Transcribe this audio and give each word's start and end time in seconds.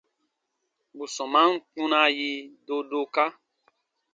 Bù 0.95 1.05
sɔmaan 1.15 1.51
kpunaa 1.71 2.09
yi 2.17 2.29
doodooka. 2.65 3.23